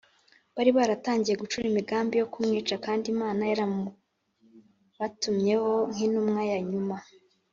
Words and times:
bari 0.55 0.71
baratangiye 0.77 1.35
gucura 1.41 1.65
imigambi 1.71 2.13
yo 2.21 2.27
kumwica 2.33 2.75
kandi 2.85 3.05
imana 3.13 3.41
yaramubatumyeho 3.51 5.71
nk’intumwa 5.93 6.41
ya 6.51 6.59
nyuma 6.71 6.97